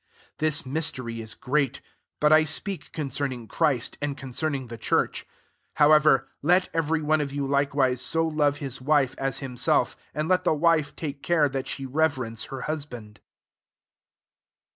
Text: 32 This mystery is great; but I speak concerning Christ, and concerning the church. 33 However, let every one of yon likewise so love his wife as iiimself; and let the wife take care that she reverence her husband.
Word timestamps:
32 0.39 0.39
This 0.47 0.65
mystery 0.65 1.21
is 1.21 1.35
great; 1.35 1.79
but 2.19 2.33
I 2.33 2.43
speak 2.43 2.91
concerning 2.91 3.47
Christ, 3.47 3.99
and 4.01 4.17
concerning 4.17 4.65
the 4.65 4.75
church. 4.79 5.27
33 5.75 5.75
However, 5.75 6.27
let 6.41 6.69
every 6.73 7.03
one 7.03 7.21
of 7.21 7.31
yon 7.31 7.47
likewise 7.51 8.01
so 8.01 8.27
love 8.27 8.57
his 8.57 8.81
wife 8.81 9.13
as 9.19 9.41
iiimself; 9.41 9.95
and 10.15 10.27
let 10.27 10.43
the 10.43 10.55
wife 10.55 10.95
take 10.95 11.21
care 11.21 11.47
that 11.49 11.67
she 11.67 11.85
reverence 11.85 12.45
her 12.45 12.61
husband. 12.61 13.19